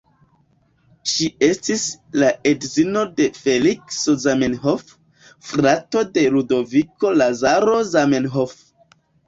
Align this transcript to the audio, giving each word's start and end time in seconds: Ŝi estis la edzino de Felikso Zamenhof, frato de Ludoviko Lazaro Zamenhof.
Ŝi 1.09 1.27
estis 1.47 1.83
la 2.23 2.29
edzino 2.53 3.03
de 3.21 3.27
Felikso 3.41 4.17
Zamenhof, 4.25 4.91
frato 5.53 6.05
de 6.19 6.27
Ludoviko 6.39 7.15
Lazaro 7.23 7.81
Zamenhof. 7.95 8.61